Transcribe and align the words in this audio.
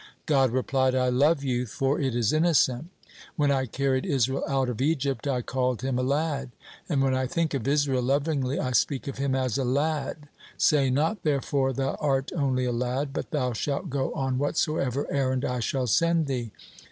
God 0.25 0.49
replied: 0.49 0.95
"I 0.95 1.09
love 1.09 1.43
youth, 1.43 1.69
for 1.69 2.01
it 2.01 2.15
is 2.15 2.33
innocent. 2.33 2.89
When 3.35 3.51
I 3.51 3.67
carried 3.67 4.03
Israel 4.03 4.43
out 4.47 4.67
of 4.67 4.81
Egypt, 4.81 5.27
I 5.27 5.43
called 5.43 5.83
him 5.83 5.99
a 5.99 6.01
lad, 6.01 6.49
and 6.89 7.03
when 7.03 7.13
I 7.13 7.27
think 7.27 7.53
of 7.53 7.67
Israel 7.67 8.01
lovingly, 8.01 8.57
I 8.59 8.71
speak 8.71 9.07
of 9.07 9.19
him 9.19 9.35
as 9.35 9.59
a 9.59 9.63
lad. 9.63 10.27
Say 10.57 10.89
not, 10.89 11.21
therefore, 11.21 11.71
thou 11.71 11.97
art 11.99 12.31
only 12.35 12.65
a 12.65 12.71
lad, 12.71 13.13
but 13.13 13.29
thou 13.29 13.53
shalt 13.53 13.91
go 13.91 14.11
on 14.15 14.39
whatsoever 14.39 15.05
errand 15.13 15.45
I 15.45 15.59
shall 15.59 15.85
send 15.85 16.25
thee. 16.25 16.51